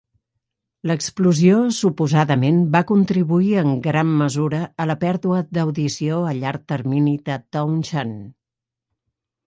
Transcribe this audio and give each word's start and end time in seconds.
L'explosió 0.91 1.57
suposadament 1.79 2.57
va 2.77 2.81
contribuir 2.93 3.51
en 3.65 3.71
gran 3.89 4.15
mesura 4.25 4.63
a 4.85 4.89
la 4.93 4.97
pèrdua 5.07 5.45
d'audició 5.59 6.19
a 6.33 6.37
llarg 6.43 6.67
termini 6.75 7.17
de 7.29 7.41
Townshend. 7.57 8.29